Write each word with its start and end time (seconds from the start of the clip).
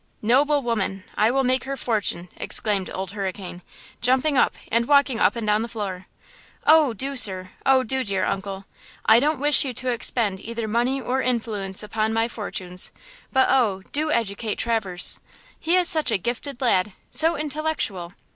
"Noble 0.23 0.63
woman! 0.63 1.03
I 1.15 1.29
will 1.29 1.43
make 1.43 1.65
her 1.65 1.77
fortune!" 1.77 2.29
exclaimed 2.37 2.89
Old 2.91 3.11
Hurricane, 3.11 3.61
jumping 4.01 4.35
up 4.35 4.55
and 4.71 4.87
walking 4.87 5.19
up 5.19 5.35
and 5.35 5.45
down 5.45 5.61
the 5.61 5.67
floor. 5.67 6.07
"Oh, 6.65 6.93
do, 6.95 7.15
sir! 7.15 7.51
Oh, 7.67 7.83
do, 7.83 8.03
dear 8.03 8.25
uncle! 8.25 8.65
I 9.05 9.19
don't 9.19 9.39
wish 9.39 9.63
you 9.63 9.75
to 9.75 9.89
expend 9.89 10.39
either 10.39 10.67
money 10.67 10.99
or 10.99 11.21
influence 11.21 11.83
upon 11.83 12.13
my 12.13 12.27
fortunes; 12.27 12.91
but, 13.31 13.45
oh, 13.51 13.83
do 13.91 14.11
educate 14.11 14.55
Traverse! 14.57 15.19
He 15.59 15.75
is 15.75 15.87
such 15.87 16.09
a 16.09 16.17
gifted 16.17 16.61
lad–so 16.61 17.35
intellectual! 17.37 18.13